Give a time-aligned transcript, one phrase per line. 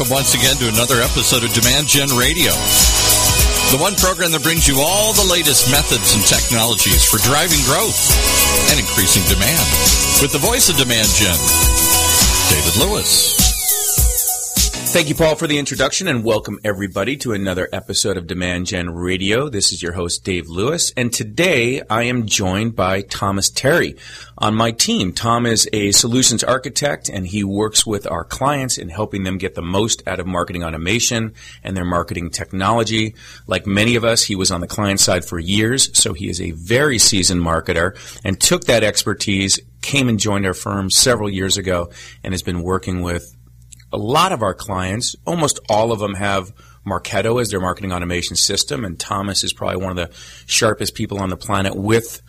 [0.00, 2.52] welcome once again to another episode of Demand Gen Radio.
[3.68, 8.08] The one program that brings you all the latest methods and technologies for driving growth
[8.72, 9.60] and increasing demand.
[10.22, 11.36] With the voice of Demand Gen,
[12.48, 13.39] David Lewis.
[14.92, 18.90] Thank you, Paul, for the introduction, and welcome everybody to another episode of Demand Gen
[18.90, 19.48] Radio.
[19.48, 23.94] This is your host, Dave Lewis, and today I am joined by Thomas Terry
[24.36, 25.12] on my team.
[25.12, 29.54] Tom is a solutions architect, and he works with our clients in helping them get
[29.54, 33.14] the most out of marketing automation and their marketing technology.
[33.46, 36.40] Like many of us, he was on the client side for years, so he is
[36.40, 41.56] a very seasoned marketer and took that expertise, came and joined our firm several years
[41.56, 41.90] ago,
[42.24, 43.36] and has been working with
[43.92, 46.52] a lot of our clients, almost all of them have
[46.86, 50.14] Marketo as their marketing automation system, and Thomas is probably one of the
[50.46, 52.22] sharpest people on the planet with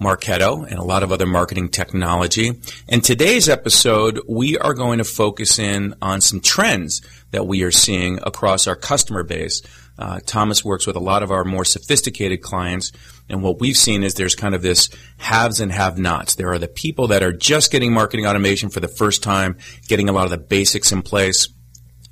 [0.00, 2.60] Marketo and a lot of other marketing technology.
[2.88, 7.70] In today's episode, we are going to focus in on some trends that we are
[7.70, 9.62] seeing across our customer base.
[9.98, 12.92] Uh, Thomas works with a lot of our more sophisticated clients,
[13.28, 16.34] and what we've seen is there's kind of this haves and have nots.
[16.34, 19.56] There are the people that are just getting marketing automation for the first time,
[19.88, 21.48] getting a lot of the basics in place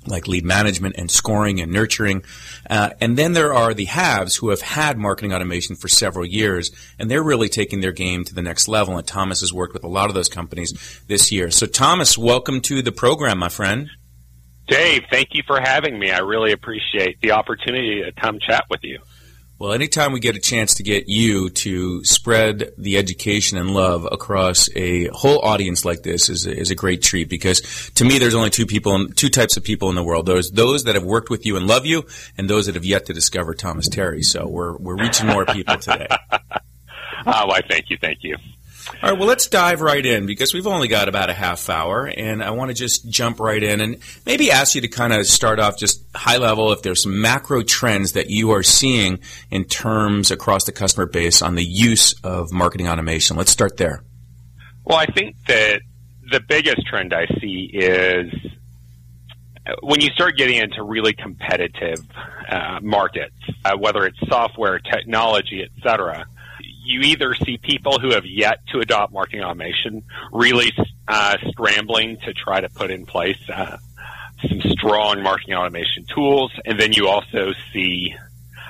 [0.07, 2.23] like lead management and scoring and nurturing.
[2.69, 6.71] Uh, and then there are the haves who have had marketing automation for several years,
[6.97, 8.97] and they're really taking their game to the next level.
[8.97, 11.51] And Thomas has worked with a lot of those companies this year.
[11.51, 13.89] So, Thomas, welcome to the program, my friend.
[14.71, 16.11] Dave, thank you for having me.
[16.11, 18.99] I really appreciate the opportunity to come chat with you.
[19.59, 24.07] Well, anytime we get a chance to get you to spread the education and love
[24.09, 27.59] across a whole audience like this is a, is a great treat because
[27.95, 30.25] to me, there's only two people, two types of people in the world.
[30.25, 32.05] There's those that have worked with you and love you,
[32.37, 34.23] and those that have yet to discover Thomas Terry.
[34.23, 36.07] So we're we're reaching more people today.
[36.31, 38.37] oh, why, thank you, thank you.
[38.87, 42.05] All right, well, let's dive right in because we've only got about a half hour,
[42.05, 45.25] and I want to just jump right in and maybe ask you to kind of
[45.27, 49.19] start off just high level if there's some macro trends that you are seeing
[49.49, 53.37] in terms across the customer base on the use of marketing automation.
[53.37, 54.03] Let's start there.
[54.83, 55.81] Well, I think that
[56.31, 58.33] the biggest trend I see is
[59.83, 61.99] when you start getting into really competitive
[62.49, 66.25] uh, markets, uh, whether it's software, technology, et cetera
[66.83, 70.71] you either see people who have yet to adopt marketing automation really
[71.07, 73.77] uh, scrambling to try to put in place uh,
[74.47, 78.15] some strong marketing automation tools, and then you also see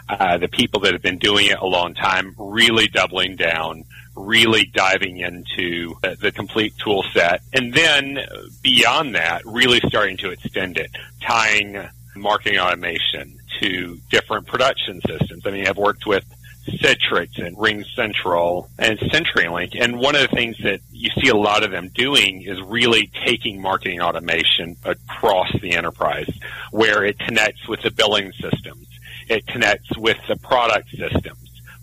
[0.09, 3.85] uh, the people that have been doing it a long time really doubling down,
[4.15, 8.19] really diving into the, the complete tool set, and then
[8.61, 10.91] beyond that, really starting to extend it,
[11.21, 11.81] tying
[12.15, 15.45] marketing automation to different production systems.
[15.45, 16.25] I mean, I've worked with
[16.67, 19.81] Citrix and Ring Central and CenturyLink.
[19.81, 23.11] And one of the things that you see a lot of them doing is really
[23.25, 26.29] taking marketing automation across the enterprise
[26.71, 28.87] where it connects with the billing systems.
[29.27, 31.37] It connects with the product systems.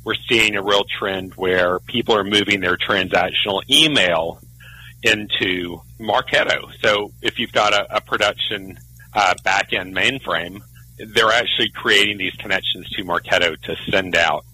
[0.05, 4.41] We're seeing a real trend where people are moving their transactional email
[5.03, 6.73] into Marketo.
[6.81, 8.79] So if you've got a, a production
[9.13, 10.61] uh, back-end mainframe,
[10.99, 14.45] they're actually creating these connections to Marketo to send out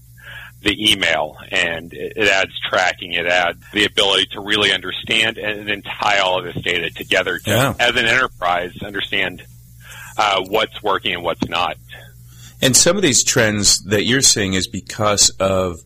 [0.64, 5.82] the email and it adds tracking, it adds the ability to really understand and then
[5.82, 7.74] tie all of this data together to, yeah.
[7.78, 9.44] as an enterprise, understand
[10.16, 11.76] uh, what's working and what's not.
[12.60, 15.80] And some of these trends that you're seeing is because of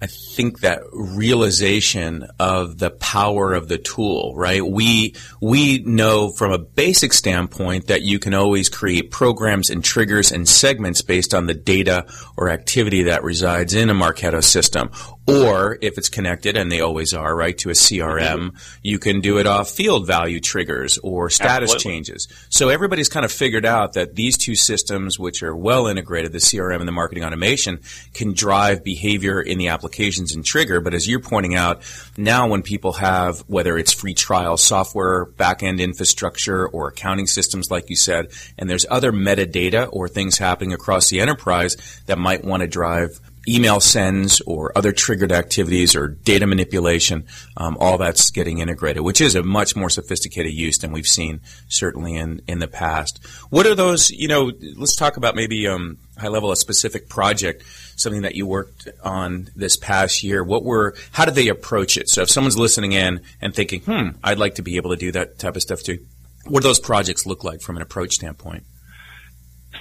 [0.00, 4.64] I think that realization of the power of the tool, right?
[4.64, 10.32] We, we know from a basic standpoint that you can always create programs and triggers
[10.32, 12.04] and segments based on the data
[12.36, 14.90] or activity that resides in a Marketo system.
[15.28, 18.56] Or if it's connected, and they always are, right, to a CRM, mm-hmm.
[18.82, 21.92] you can do it off field value triggers or status Absolutely.
[21.92, 22.28] changes.
[22.48, 26.38] So everybody's kind of figured out that these two systems, which are well integrated, the
[26.38, 27.80] CRM and the marketing automation,
[28.14, 30.80] can drive behavior in the applications and trigger.
[30.80, 31.82] But as you're pointing out,
[32.16, 37.90] now when people have, whether it's free trial software, backend infrastructure, or accounting systems, like
[37.90, 38.28] you said,
[38.58, 41.76] and there's other metadata or things happening across the enterprise
[42.06, 47.26] that might want to drive email sends or other triggered activities or data manipulation,
[47.56, 51.40] um, all that's getting integrated, which is a much more sophisticated use than we've seen
[51.68, 53.24] certainly in, in the past.
[53.50, 57.62] What are those, you know, let's talk about maybe um, high level, a specific project,
[57.96, 60.42] something that you worked on this past year.
[60.42, 62.08] What were, how did they approach it?
[62.08, 65.12] So if someone's listening in and thinking, hmm, I'd like to be able to do
[65.12, 66.04] that type of stuff too,
[66.46, 68.64] what do those projects look like from an approach standpoint?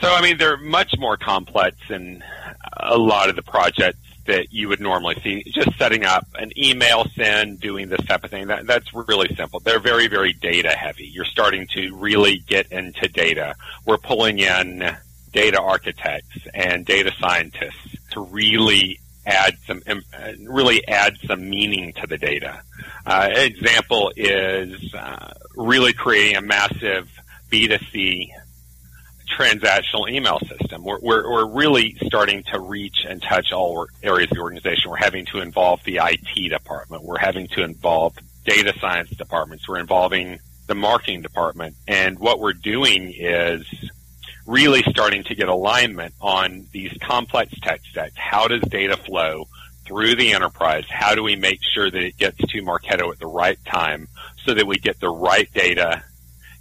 [0.02, 2.24] So, I mean, they're much more complex than
[2.78, 5.44] a lot of the projects that you would normally see.
[5.54, 8.48] Just setting up an email send, doing this type of thing.
[8.48, 9.60] That, that's really simple.
[9.60, 11.06] They're very, very data heavy.
[11.06, 13.56] You're starting to really get into data.
[13.86, 14.96] We're pulling in
[15.32, 19.82] data architects and data scientists to really add some,
[20.44, 22.62] really add some meaning to the data.
[23.06, 27.10] Uh, example is uh, really creating a massive
[27.52, 28.30] B2C
[29.26, 30.84] transactional email system.
[30.84, 34.92] We're, we're, we're, really starting to reach and touch all areas of the organization.
[34.92, 37.04] We're having to involve the IT department.
[37.04, 39.68] We're having to involve data science departments.
[39.68, 41.76] We're involving the marketing department.
[41.88, 43.66] And what we're doing is
[44.46, 48.14] really starting to get alignment on these complex tech stacks.
[48.16, 49.48] How does data flow
[49.86, 50.86] through the enterprise?
[50.90, 54.08] How do we make sure that it gets to Marketo at the right time
[54.46, 56.04] so that we get the right data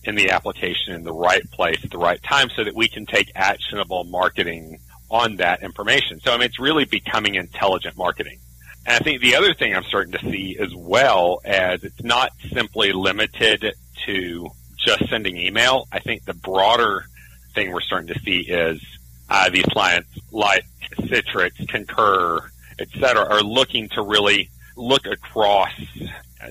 [0.04, 3.06] in the application in the right place at the right time so that we can
[3.06, 4.78] take actionable marketing
[5.10, 6.20] on that information.
[6.20, 8.38] So I mean, it's really becoming intelligent marketing.
[8.86, 12.32] And I think the other thing I'm starting to see as well as it's not
[12.52, 13.74] simply limited
[14.06, 15.88] to just sending email.
[15.90, 17.06] I think the broader
[17.54, 18.84] thing we're starting to see is
[19.30, 20.64] uh, these clients like
[21.00, 22.40] Citrix, Concur,
[22.78, 25.72] et cetera, are looking to really look across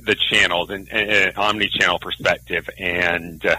[0.02, 3.56] the channels and, and omni-channel perspective and uh,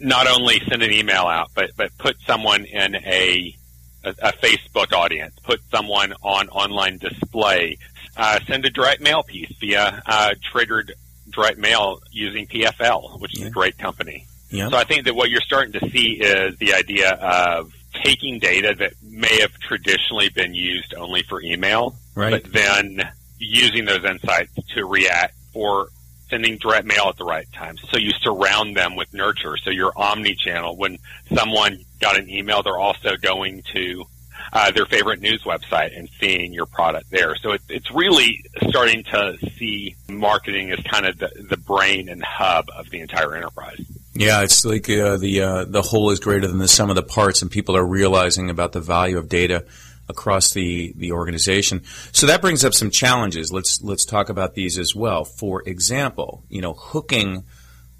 [0.00, 3.56] not only send an email out, but, but put someone in a,
[4.04, 7.78] a, a Facebook audience, put someone on online display,
[8.16, 10.92] uh, send a direct mail piece via uh, triggered
[11.30, 14.26] direct mail using PFL, which is a great company.
[14.50, 14.68] Yeah.
[14.68, 17.72] So I think that what you're starting to see is the idea of
[18.04, 22.30] taking data that may have traditionally been used only for email, right.
[22.30, 23.00] but then
[23.38, 25.88] using those insights to react or
[26.28, 27.76] sending direct mail at the right time.
[27.90, 29.56] So you surround them with nurture.
[29.56, 30.76] So you're omni-channel.
[30.76, 30.98] When
[31.34, 34.04] someone got an email, they're also going to
[34.52, 37.36] uh, their favorite news website and seeing your product there.
[37.36, 42.22] So it, it's really starting to see marketing as kind of the, the brain and
[42.22, 43.80] hub of the entire enterprise.
[44.14, 47.02] Yeah, it's like uh, the uh, the whole is greater than the sum of the
[47.02, 49.66] parts, and people are realizing about the value of data
[50.08, 51.82] across the, the organization.
[52.12, 53.52] So that brings up some challenges.
[53.52, 55.24] Let's let's talk about these as well.
[55.24, 57.44] For example, you know, hooking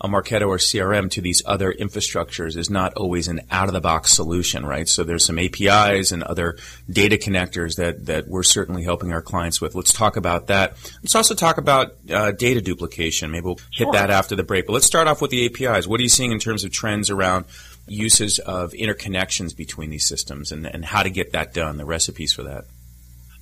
[0.00, 3.80] a Marketo or CRM to these other infrastructures is not always an out of the
[3.80, 4.86] box solution, right?
[4.88, 6.58] So there's some APIs and other
[6.90, 9.74] data connectors that, that we're certainly helping our clients with.
[9.74, 10.76] Let's talk about that.
[11.02, 13.30] Let's also talk about uh, data duplication.
[13.30, 13.92] Maybe we'll hit sure.
[13.92, 14.66] that after the break.
[14.66, 15.86] But let's start off with the APIs.
[15.86, 17.46] What are you seeing in terms of trends around
[17.86, 22.32] uses of interconnections between these systems and, and how to get that done, the recipes
[22.32, 22.64] for that?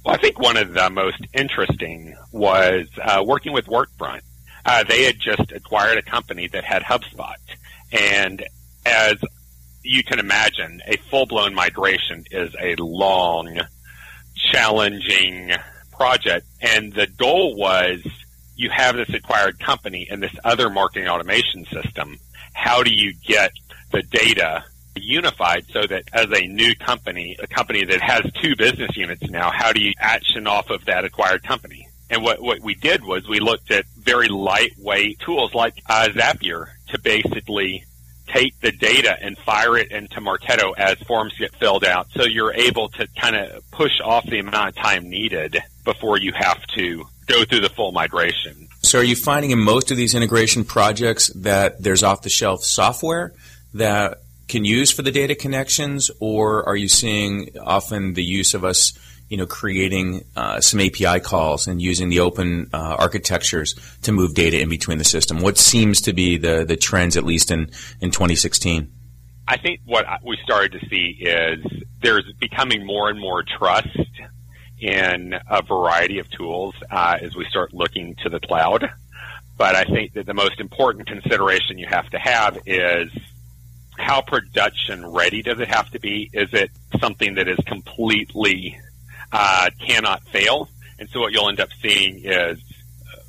[0.05, 4.21] Well, I think one of the most interesting was uh, working with Workfront.
[4.67, 7.37] Uh, they had just acquired a company that had HubSpot.
[7.93, 8.45] And
[8.85, 9.17] as
[9.83, 13.61] you can imagine, a full-blown migration is a long,
[14.53, 15.53] challenging
[15.93, 16.47] project.
[16.61, 18.03] And the goal was
[18.57, 22.19] you have this acquired company and this other marketing automation system.
[22.53, 23.53] How do you get
[23.95, 24.65] the data
[24.97, 29.51] unified so that as a new company, a company that has two business units now,
[29.53, 31.89] how do you action off of that acquired company?
[32.11, 36.67] And what, what we did was we looked at very lightweight tools like uh, Zapier
[36.89, 37.85] to basically
[38.27, 42.09] take the data and fire it into Marketo as forms get filled out.
[42.13, 46.33] So you're able to kind of push off the amount of time needed before you
[46.35, 48.69] have to go through the full migration.
[48.83, 52.65] So are you finding in most of these integration projects that there's off the shelf
[52.65, 53.33] software
[53.75, 58.65] that can use for the data connections, or are you seeing often the use of
[58.65, 58.93] us,
[59.29, 64.35] you know, creating uh, some API calls and using the open uh, architectures to move
[64.35, 65.41] data in between the system?
[65.41, 68.93] What seems to be the the trends, at least in in 2016?
[69.47, 71.59] I think what we started to see is
[72.03, 73.99] there's becoming more and more trust
[74.79, 78.91] in a variety of tools uh, as we start looking to the cloud.
[79.57, 83.09] But I think that the most important consideration you have to have is
[83.97, 86.31] how production ready does it have to be?
[86.33, 86.71] Is it
[87.01, 88.79] something that is completely
[89.33, 90.69] uh, cannot fail?
[90.99, 92.59] And so what you'll end up seeing is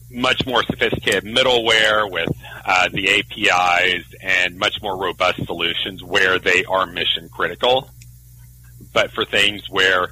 [0.10, 2.30] much more sophisticated middleware with
[2.66, 7.90] uh, the APIs and much more robust solutions where they are mission critical.
[8.94, 10.10] But for things where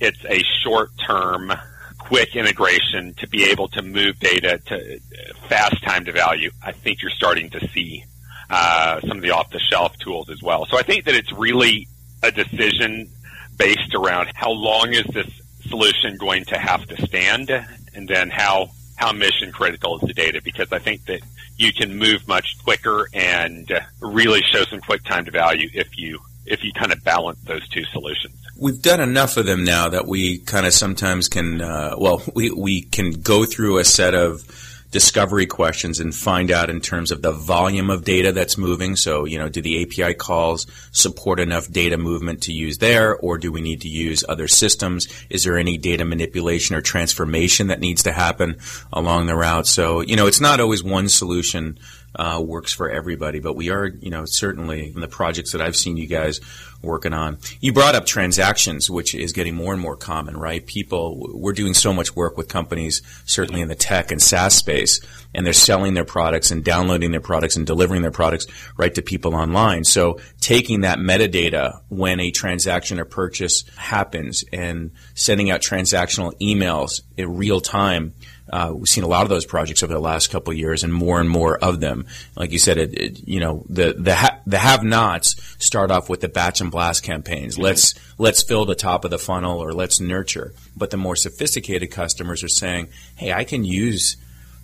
[0.00, 1.52] it's a short term,
[1.98, 5.00] quick integration to be able to move data to
[5.48, 8.04] fast time to value, I think you're starting to see
[8.50, 10.66] uh, some of the off the shelf tools as well.
[10.66, 11.88] So I think that it's really
[12.22, 13.10] a decision
[13.56, 15.30] based around how long is this
[15.68, 17.50] solution going to have to stand
[17.94, 21.20] and then how how mission critical is the data because I think that
[21.58, 26.20] you can move much quicker and really show some quick time to value if you
[26.46, 28.34] if you kind of balance those two solutions.
[28.58, 32.50] we've done enough of them now that we kind of sometimes can, uh, well, we,
[32.50, 34.44] we can go through a set of
[34.90, 38.96] discovery questions and find out in terms of the volume of data that's moving.
[38.96, 43.38] So, you know, do the API calls support enough data movement to use there, or
[43.38, 45.08] do we need to use other systems?
[45.28, 48.56] Is there any data manipulation or transformation that needs to happen
[48.92, 49.66] along the route?
[49.66, 51.78] So, you know, it's not always one solution
[52.16, 53.38] uh, works for everybody.
[53.40, 56.40] But we are, you know, certainly in the projects that I've seen you guys
[56.82, 57.38] working on.
[57.60, 60.64] You brought up transactions, which is getting more and more common, right?
[60.64, 65.00] People, we're doing so much work with companies, certainly in the tech and SaaS space,
[65.34, 68.46] and they're selling their products and downloading their products and delivering their products
[68.76, 69.84] right to people online.
[69.84, 77.02] So taking that metadata when a transaction or purchase happens and sending out transactional emails
[77.16, 78.14] in real time
[78.52, 80.92] uh, we've seen a lot of those projects over the last couple of years, and
[80.92, 82.06] more and more of them.
[82.36, 86.20] Like you said, it, it, you know the the ha- the have-nots start off with
[86.20, 87.54] the batch and blast campaigns.
[87.54, 87.64] Mm-hmm.
[87.64, 90.54] Let's let's fill the top of the funnel, or let's nurture.
[90.76, 94.16] But the more sophisticated customers are saying, "Hey, I can use."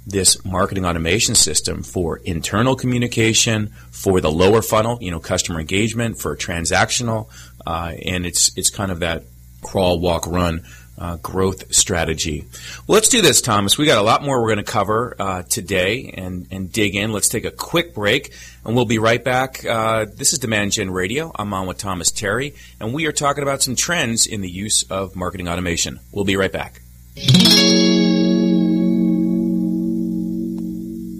[0.04, 6.18] this marketing automation system for internal communication, for the lower funnel, you know, customer engagement,
[6.18, 7.28] for transactional,
[7.64, 9.22] uh, and it's it's kind of that
[9.62, 10.64] crawl, walk, run
[10.98, 12.44] uh, growth strategy.
[12.86, 13.78] Well, let's do this, Thomas.
[13.78, 17.12] We got a lot more we're going to cover uh, today and, and dig in.
[17.12, 18.32] Let's take a quick break,
[18.64, 19.64] and we'll be right back.
[19.64, 21.32] Uh, this is Demand Gen Radio.
[21.34, 24.84] I'm on with Thomas Terry, and we are talking about some trends in the use
[24.84, 26.00] of marketing automation.
[26.12, 26.80] We'll be right back.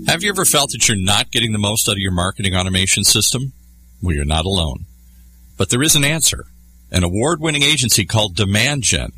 [0.09, 3.03] Have you ever felt that you're not getting the most out of your marketing automation
[3.05, 3.53] system?
[4.03, 4.85] Well, you're not alone.
[5.57, 6.45] But there is an answer.
[6.91, 9.13] An award winning agency called Demand Gen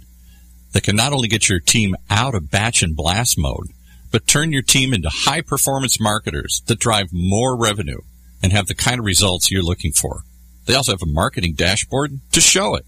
[0.74, 3.68] that can not only get your team out of batch and blast mode,
[4.10, 8.00] but turn your team into high performance marketers that drive more revenue
[8.42, 10.22] and have the kind of results you're looking for.
[10.66, 12.84] They also have a marketing dashboard to show it.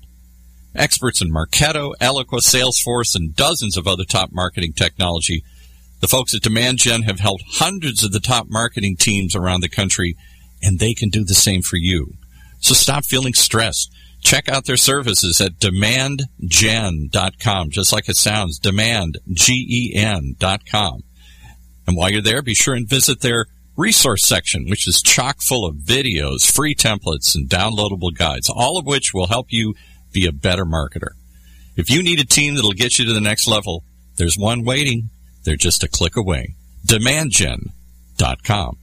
[0.74, 5.42] Experts in Marketo, Eloqua, Salesforce, and dozens of other top marketing technology.
[6.00, 9.68] The folks at Demand Gen have helped hundreds of the top marketing teams around the
[9.68, 10.16] country,
[10.62, 12.14] and they can do the same for you.
[12.58, 13.92] So stop feeling stressed.
[14.26, 21.04] Check out their services at demandgen.com, just like it sounds, demand, G-E-N.com.
[21.86, 25.64] And while you're there, be sure and visit their resource section, which is chock full
[25.64, 29.76] of videos, free templates, and downloadable guides, all of which will help you
[30.10, 31.10] be a better marketer.
[31.76, 33.84] If you need a team that'll get you to the next level,
[34.16, 35.10] there's one waiting.
[35.44, 36.56] They're just a click away.
[36.84, 38.78] DemandGen.com.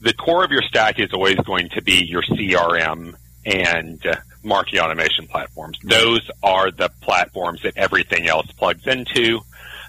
[0.00, 4.80] The core of your stack is always going to be your CRM and uh, marketing
[4.80, 5.78] automation platforms.
[5.82, 9.40] Those are the platforms that everything else plugs into.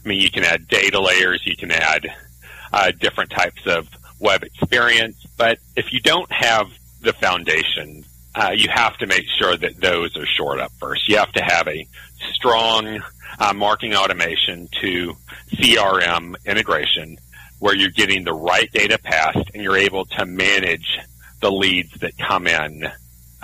[0.04, 2.08] I mean, you can add data layers, you can add
[2.74, 3.88] uh, different types of
[4.20, 6.72] web experience, but if you don't have
[7.02, 8.04] the foundation,
[8.36, 11.08] uh, you have to make sure that those are shored up first.
[11.08, 11.86] You have to have a
[12.34, 13.02] strong
[13.40, 15.16] uh, marketing automation to
[15.52, 17.18] CRM integration
[17.60, 21.00] where you're getting the right data passed and you're able to manage
[21.42, 22.90] the leads that come in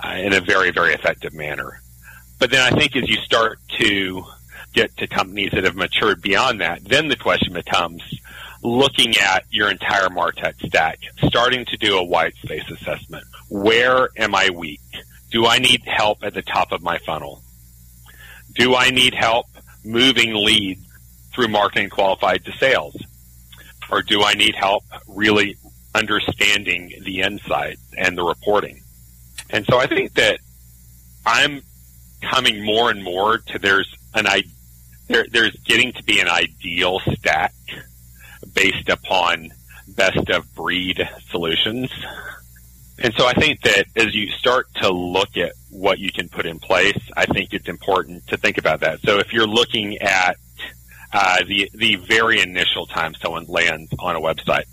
[0.02, 1.80] uh, in a very, very effective manner.
[2.38, 4.24] But then I think as you start to
[4.72, 8.02] get to companies that have matured beyond that, then the question becomes
[8.62, 13.24] looking at your entire MarTech stack, starting to do a white space assessment.
[13.48, 14.80] Where am I weak?
[15.30, 17.42] Do I need help at the top of my funnel?
[18.54, 19.46] Do I need help
[19.84, 20.84] moving leads
[21.32, 22.96] through marketing qualified to sales?
[23.90, 25.56] Or do I need help really
[25.94, 28.82] understanding the insight and the reporting?
[29.50, 30.40] And so I think that
[31.24, 31.62] I'm
[32.22, 34.26] coming more and more to there's an
[35.06, 37.54] there, there's getting to be an ideal stack
[38.58, 39.50] based upon
[39.86, 41.92] best of breed solutions.
[42.98, 46.44] And so I think that as you start to look at what you can put
[46.44, 49.00] in place, I think it's important to think about that.
[49.02, 50.36] So if you're looking at
[51.12, 54.64] uh, the the very initial time someone lands on a website,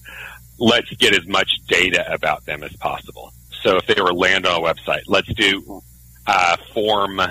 [0.57, 3.31] let's get as much data about them as possible.
[3.61, 5.83] So if they were land on a website, let's do
[6.25, 7.21] uh, form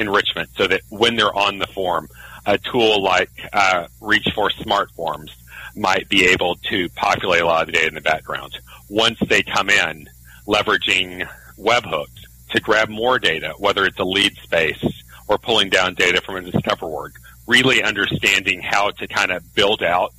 [0.00, 2.08] enrichment so that when they're on the form,
[2.46, 5.34] a tool like uh, ReachForce Smart Forms
[5.76, 8.58] might be able to populate a lot of the data in the background.
[8.88, 10.08] Once they come in,
[10.46, 11.28] leveraging
[11.58, 14.84] webhooks to grab more data, whether it's a Leadspace
[15.28, 17.10] or pulling down data from a DiscoverOrg,
[17.46, 20.14] really understanding how to kind of build out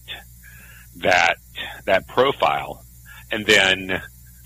[0.98, 1.38] that
[1.86, 2.84] that profile
[3.32, 4.02] and then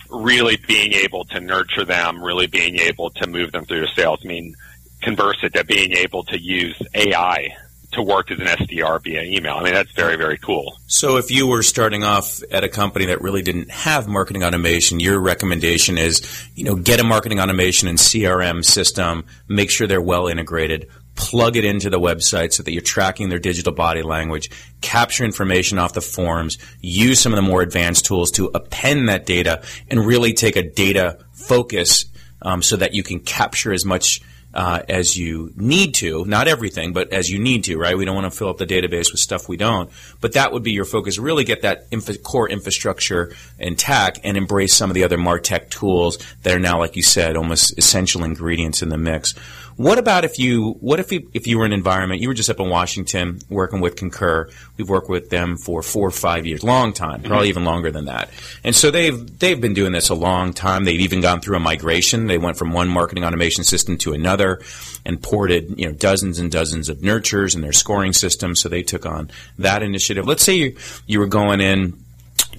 [0.09, 4.19] really being able to nurture them, really being able to move them through your sales.
[4.23, 4.55] I mean,
[5.05, 7.55] Conversica to being able to use AI
[7.95, 9.55] to work as an SDR via email.
[9.55, 10.77] I mean, that's very, very cool.
[10.87, 14.99] So if you were starting off at a company that really didn't have marketing automation,
[14.99, 16.21] your recommendation is,
[16.55, 21.55] you know, get a marketing automation and CRM system, make sure they're well integrated, plug
[21.55, 24.49] it into the website so that you're tracking their digital body language,
[24.81, 29.25] capture information off the forms, use some of the more advanced tools to append that
[29.25, 32.05] data and really take a data focus
[32.41, 34.21] um, so that you can capture as much
[34.55, 37.97] uh, as you need to, not everything, but as you need to, right?
[37.97, 39.89] We don't want to fill up the database with stuff we don't.
[40.21, 41.19] But that would be your focus.
[41.19, 46.17] Really get that infra- core infrastructure intact and embrace some of the other MarTech tools
[46.43, 49.35] that are now, like you said, almost essential ingredients in the mix.
[49.77, 52.33] What about if you, what if you, if you were in an environment, you were
[52.33, 54.49] just up in Washington working with Concur.
[54.77, 57.49] We've worked with them for four or five years, long time, probably mm-hmm.
[57.49, 58.29] even longer than that.
[58.63, 60.85] And so they've, they've been doing this a long time.
[60.85, 62.27] They've even gone through a migration.
[62.27, 64.61] They went from one marketing automation system to another
[65.05, 68.55] and ported, you know, dozens and dozens of nurtures and their scoring system.
[68.55, 70.25] So they took on that initiative.
[70.25, 72.01] Let's say you, you were going in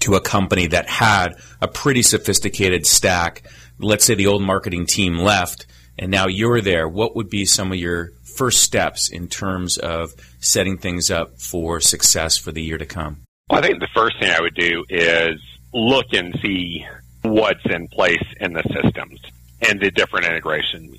[0.00, 3.42] to a company that had a pretty sophisticated stack.
[3.78, 5.66] Let's say the old marketing team left
[5.98, 10.12] and now you're there, what would be some of your first steps in terms of
[10.40, 13.23] setting things up for success for the year to come?
[13.49, 15.40] Well, I think the first thing I would do is
[15.73, 16.84] look and see
[17.23, 19.21] what's in place in the systems
[19.68, 20.97] and the different integration.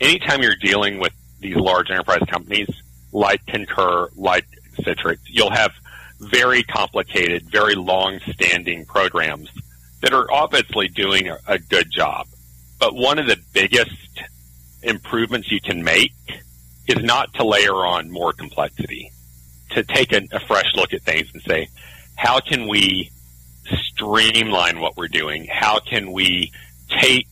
[0.00, 2.68] Anytime you're dealing with these large enterprise companies
[3.12, 4.46] like Concur, like
[4.80, 5.72] Citrix, you'll have
[6.20, 9.50] very complicated, very long standing programs
[10.02, 12.26] that are obviously doing a good job.
[12.78, 14.22] But one of the biggest
[14.82, 16.12] improvements you can make
[16.86, 19.10] is not to layer on more complexity,
[19.70, 21.68] to take a, a fresh look at things and say,
[22.16, 23.10] how can we
[23.66, 25.46] streamline what we're doing?
[25.50, 26.52] How can we
[26.88, 27.26] take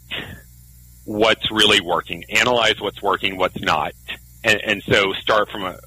[1.05, 3.93] what's really working, analyze what's working, what's not,
[4.45, 5.79] and, and so start from a,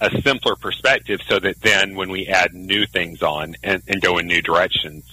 [0.00, 4.18] a, simpler perspective so that then when we add new things on and, and go
[4.18, 5.04] in new directions,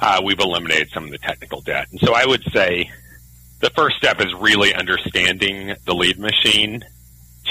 [0.00, 1.88] uh, we've eliminated some of the technical debt.
[1.90, 2.90] And so I would say
[3.60, 6.84] the first step is really understanding the lead machine.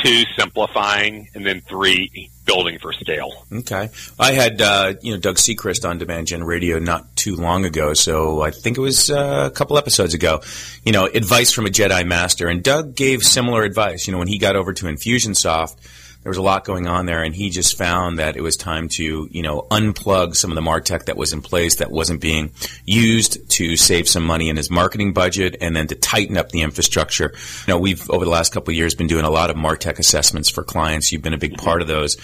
[0.04, 3.46] Two, simplifying, and then three, building for scale.
[3.52, 3.90] Okay,
[4.20, 7.96] I had uh, you know Doug Sechrist on Demand Gen Radio not too long ago,
[7.96, 10.42] so I think it was uh, a couple episodes ago.
[10.84, 14.06] You know, advice from a Jedi Master, and Doug gave similar advice.
[14.06, 15.76] You know, when he got over to Infusionsoft
[16.24, 18.90] there was a lot going on there, and he just found that it was time
[18.90, 22.52] to, you know, unplug some of the Martech that was in place that wasn't being
[22.86, 26.62] used to save some money in his marketing budget, and then to tighten up the
[26.62, 27.34] infrastructure.
[27.66, 30.00] You know, we've over the last couple of years been doing a lot of Martech
[30.00, 31.12] assessments for clients.
[31.12, 32.18] You've been a big part of those,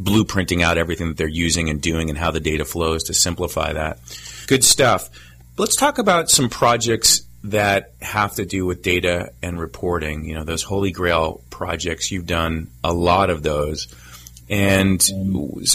[0.00, 3.72] blueprinting out everything that they're using and doing, and how the data flows to simplify
[3.74, 3.98] that.
[4.46, 5.10] Good stuff.
[5.58, 10.24] Let's talk about some projects that have to do with data and reporting.
[10.24, 13.92] You know, those holy grail projects, you've done a lot of those.
[14.48, 15.02] And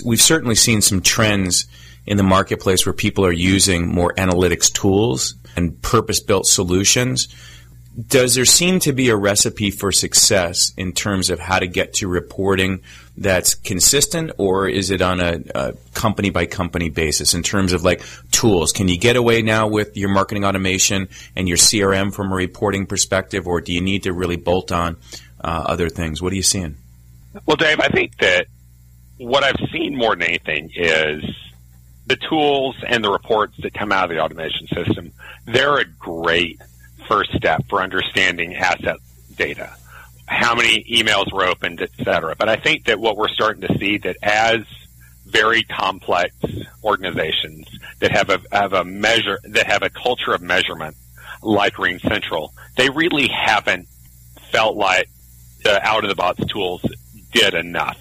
[0.05, 1.67] we've certainly seen some trends
[2.05, 7.27] in the marketplace where people are using more analytics tools and purpose built solutions
[8.05, 11.95] does there seem to be a recipe for success in terms of how to get
[11.95, 12.81] to reporting
[13.17, 17.83] that's consistent, or is it on a, a company by company basis in terms of
[17.83, 18.71] like tools?
[18.71, 22.85] Can you get away now with your marketing automation and your CRM from a reporting
[22.85, 24.97] perspective, or do you need to really bolt on
[25.43, 26.21] uh, other things?
[26.21, 26.75] What are you seeing?
[27.47, 28.45] Well, Dave, I think that
[29.17, 31.23] what I've seen more than anything is
[32.05, 35.11] the tools and the reports that come out of the automation system.
[35.45, 36.61] They're a great
[37.07, 38.97] first step for understanding asset
[39.35, 39.71] data.
[40.25, 42.35] How many emails were opened, et cetera.
[42.35, 44.65] But I think that what we're starting to see that as
[45.25, 46.33] very complex
[46.83, 47.67] organizations
[47.99, 50.95] that have a have a measure that have a culture of measurement
[51.41, 53.87] like RingCentral, they really haven't
[54.51, 55.09] felt like
[55.63, 56.81] the out of the box tools
[57.31, 57.99] did enough.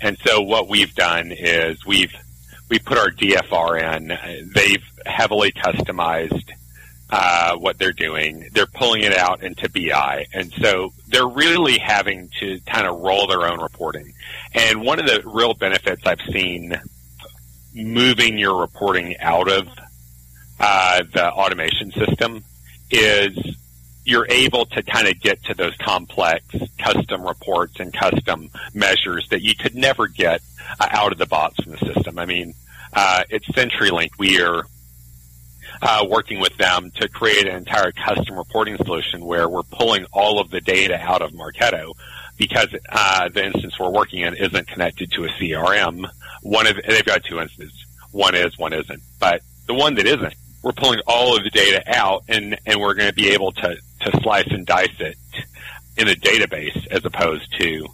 [0.00, 2.14] And so what we've done is we've
[2.68, 4.52] we put our DFR in.
[4.52, 6.50] They've heavily customized
[7.10, 8.48] uh, what they're doing.
[8.52, 13.26] They're pulling it out into BI, and so they're really having to kind of roll
[13.26, 14.12] their own reporting.
[14.54, 16.80] And one of the real benefits I've seen
[17.74, 19.68] moving your reporting out of
[20.58, 22.42] uh, the automation system
[22.90, 23.56] is
[24.04, 26.44] you're able to kind of get to those complex
[26.78, 30.40] custom reports and custom measures that you could never get
[30.80, 32.18] uh, out of the box from the system.
[32.18, 32.54] I mean,
[32.92, 34.10] uh, it's CenturyLink.
[34.18, 34.64] We are
[35.82, 40.40] uh, working with them to create an entire custom reporting solution where we're pulling all
[40.40, 41.92] of the data out of Marketo
[42.36, 46.08] because uh, the instance we're working in isn't connected to a CRM.
[46.42, 47.86] One of they've got two instances.
[48.12, 49.02] One is, one isn't.
[49.18, 52.94] But the one that isn't, we're pulling all of the data out, and and we're
[52.94, 55.16] going to be able to to slice and dice it
[55.96, 57.86] in a database as opposed to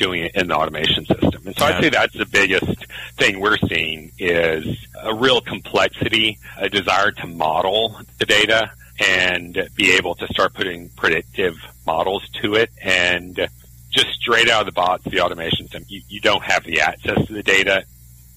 [0.00, 1.46] doing it in the automation system.
[1.46, 1.76] And so yeah.
[1.76, 2.86] I'd say that's the biggest
[3.16, 4.66] thing we're seeing is
[5.00, 10.88] a real complexity, a desire to model the data and be able to start putting
[10.90, 13.48] predictive models to it and
[13.90, 17.26] just straight out of the box, the automation system, you, you don't have the access
[17.26, 17.84] to the data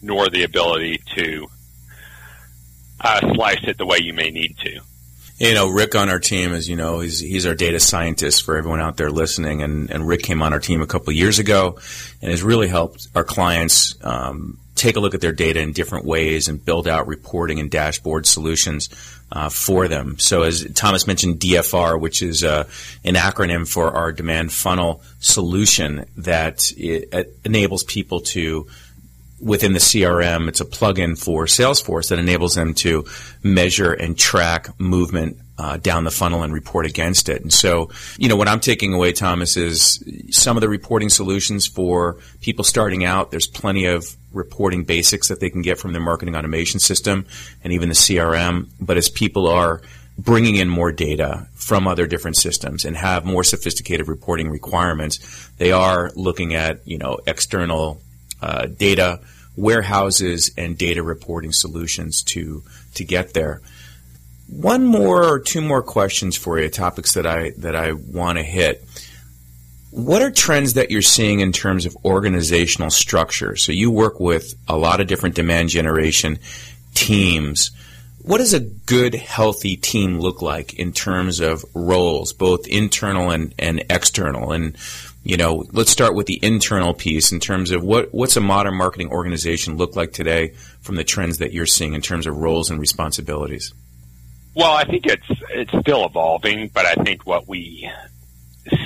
[0.02, 1.48] nor the ability to
[3.00, 4.80] uh, slice it the way you may need to.
[5.40, 8.56] You know, Rick on our team, as you know, he's he's our data scientist for
[8.56, 9.64] everyone out there listening.
[9.64, 11.80] And, and Rick came on our team a couple years ago,
[12.22, 16.06] and has really helped our clients um, take a look at their data in different
[16.06, 18.90] ways and build out reporting and dashboard solutions
[19.32, 20.20] uh, for them.
[20.20, 22.66] So, as Thomas mentioned, DFR, which is uh,
[23.04, 26.72] an acronym for our demand funnel solution that
[27.44, 28.68] enables people to
[29.44, 30.48] within the CRM.
[30.48, 33.06] It's a plugin for Salesforce that enables them to
[33.44, 37.42] measure and track movement uh, down the funnel and report against it.
[37.42, 41.68] And so, you know, what I'm taking away, Thomas, is some of the reporting solutions
[41.68, 43.32] for people starting out.
[43.32, 47.26] There's plenty of reporting basics that they can get from their marketing automation system
[47.64, 48.70] and even the CRM.
[48.80, 49.82] But as people are
[50.18, 55.72] bringing in more data from other different systems and have more sophisticated reporting requirements, they
[55.72, 58.02] are looking at, you know, external
[58.42, 59.20] uh, data
[59.56, 62.64] warehouses and data reporting solutions to
[62.96, 63.62] to get there.
[64.48, 68.44] One more or two more questions for you, topics that I that I want to
[68.44, 68.84] hit.
[69.92, 73.56] What are trends that you're seeing in terms of organizational structure?
[73.56, 76.40] So you work with a lot of different demand generation
[76.96, 77.70] teams.
[78.24, 83.54] What does a good, healthy team look like in terms of roles, both internal and,
[83.60, 84.52] and external?
[84.52, 84.78] And
[85.24, 88.76] you know, let's start with the internal piece in terms of what what's a modern
[88.76, 90.50] marketing organization look like today
[90.82, 93.74] from the trends that you're seeing in terms of roles and responsibilities.
[94.54, 97.90] Well, I think it's it's still evolving, but I think what we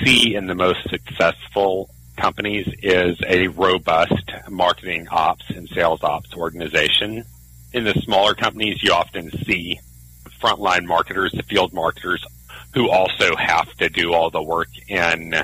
[0.04, 7.24] see in the most successful companies is a robust marketing ops and sales ops organization.
[7.72, 9.78] In the smaller companies, you often see
[10.40, 12.24] frontline marketers, the field marketers,
[12.74, 15.34] who also have to do all the work in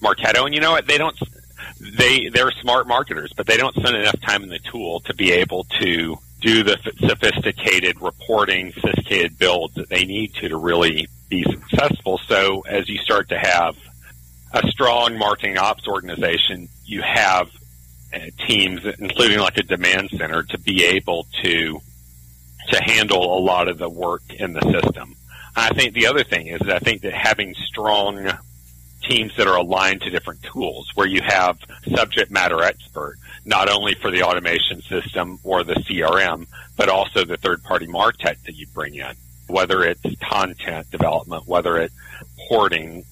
[0.00, 0.44] Marketo.
[0.44, 0.86] And you know what?
[0.86, 1.16] They don't.
[1.80, 5.32] They they're smart marketers, but they don't spend enough time in the tool to be
[5.32, 11.42] able to do the sophisticated reporting, sophisticated builds that they need to to really be
[11.44, 12.18] successful.
[12.26, 13.76] So as you start to have
[14.52, 17.50] a strong marketing ops organization, you have
[18.12, 21.80] uh, teams, including like a demand center, to be able to
[22.70, 25.14] to handle a lot of the work in the system.
[25.56, 28.30] I think the other thing is that I think that having strong
[29.10, 31.58] teams that are aligned to different tools where you have
[31.94, 36.46] subject matter expert, not only for the automation system or the CRM,
[36.76, 39.12] but also the third party MarTech that you bring in,
[39.48, 41.94] whether it's content development, whether it's
[42.48, 43.04] porting,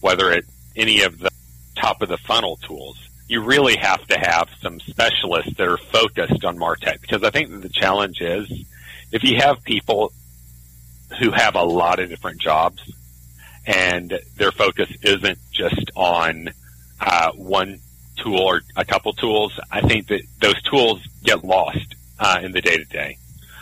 [0.00, 1.30] whether it's any of the
[1.74, 2.98] top of the funnel tools.
[3.28, 7.62] You really have to have some specialists that are focused on MarTech because I think
[7.62, 8.48] the challenge is
[9.10, 10.12] if you have people
[11.18, 12.82] who have a lot of different jobs
[13.66, 16.50] and their focus isn't just on
[17.00, 17.80] uh, one
[18.16, 19.58] tool or a couple tools.
[19.70, 23.18] I think that those tools get lost uh, in the day to day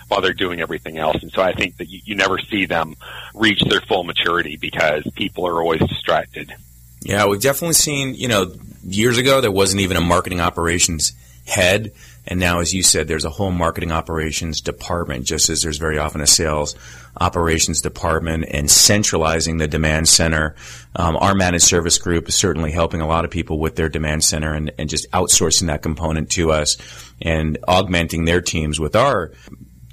[0.09, 1.23] while they're doing everything else.
[1.23, 2.95] And so I think that you, you never see them
[3.35, 6.55] reach their full maturity because people are always distracted.
[7.01, 8.53] Yeah, we've definitely seen, you know,
[8.85, 11.13] years ago there wasn't even a marketing operations
[11.47, 11.93] head.
[12.27, 15.99] And now, as you said, there's a whole marketing operations department, just as there's very
[15.99, 16.75] often a sales
[17.21, 20.55] operations department and centralizing the demand center.
[20.97, 24.25] Um, our managed service group is certainly helping a lot of people with their demand
[24.25, 26.77] center and, and just outsourcing that component to us
[27.21, 29.33] and augmenting their teams with our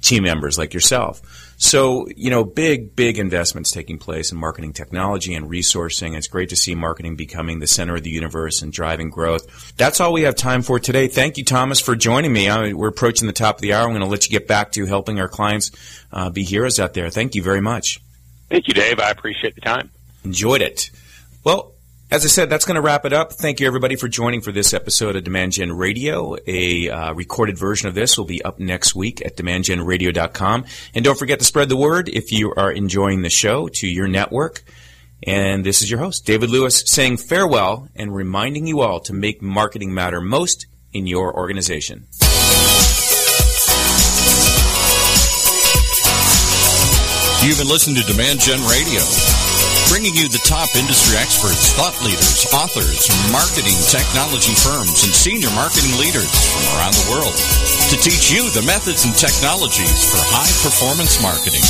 [0.00, 1.41] team members like yourself.
[1.62, 6.16] So, you know, big, big investments taking place in marketing technology and resourcing.
[6.16, 9.72] It's great to see marketing becoming the center of the universe and driving growth.
[9.76, 11.06] That's all we have time for today.
[11.06, 12.48] Thank you, Thomas, for joining me.
[12.48, 13.84] I, we're approaching the top of the hour.
[13.84, 15.70] I'm going to let you get back to helping our clients
[16.10, 17.10] uh, be heroes out there.
[17.10, 18.00] Thank you very much.
[18.50, 18.98] Thank you, Dave.
[18.98, 19.88] I appreciate the time.
[20.24, 20.90] Enjoyed it.
[21.44, 21.74] Well,
[22.12, 23.32] as I said, that's going to wrap it up.
[23.32, 26.36] Thank you, everybody, for joining for this episode of Demand Gen Radio.
[26.46, 30.66] A uh, recorded version of this will be up next week at demandgenradio.com.
[30.94, 34.08] And don't forget to spread the word if you are enjoying the show to your
[34.08, 34.62] network.
[35.26, 39.40] And this is your host, David Lewis, saying farewell and reminding you all to make
[39.40, 42.08] marketing matter most in your organization.
[47.42, 49.31] You've been listening to Demand Gen Radio
[49.92, 55.92] bringing you the top industry experts, thought leaders, authors, marketing technology firms, and senior marketing
[56.00, 57.36] leaders from around the world
[57.92, 61.60] to teach you the methods and technologies for high performance marketing.